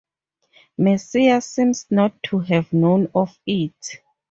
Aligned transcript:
Messier 0.79 1.41
seems 1.41 1.85
not 1.91 2.23
to 2.23 2.39
have 2.39 2.73
known 2.73 3.11
of 3.13 3.37
it. 3.45 4.01